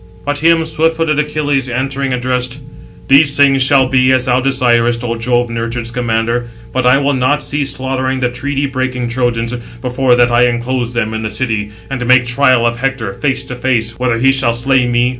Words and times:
But 0.25 0.39
him 0.39 0.65
swift 0.65 0.97
footed 0.97 1.19
Achilles, 1.19 1.69
answering, 1.69 2.11
addressed: 2.11 2.59
"These 3.07 3.37
things 3.37 3.61
shall 3.61 3.85
be 3.87 4.11
as 4.11 4.25
thou 4.25 4.41
desirest, 4.41 5.03
O 5.03 5.15
Jove 5.15 5.47
nurtured 5.51 5.85
Scamander. 5.85 6.45
But 6.73 6.87
I 6.87 6.97
will 6.97 7.13
not 7.13 7.43
cease 7.43 7.73
slaughtering 7.75 8.19
the 8.19 8.29
treaty 8.31 8.65
breaking 8.65 9.11
678 9.11 9.61
Trojans, 9.61 9.77
before 9.79 10.15
that 10.15 10.31
I 10.31 10.47
enclose 10.47 10.95
them 10.95 11.13
in 11.13 11.21
the 11.21 11.29
city, 11.29 11.69
and 11.87 12.03
make 12.07 12.25
trial 12.25 12.65
of 12.65 12.79
Hector, 12.79 13.13
face 13.13 13.43
to 13.43 13.55
face, 13.55 13.91
whether 13.99 14.17
he 14.17 14.31
shall 14.31 14.55
slay 14.55 14.87
me, 14.87 14.99
or 14.99 14.99
I 14.99 14.99
him." 15.01 15.09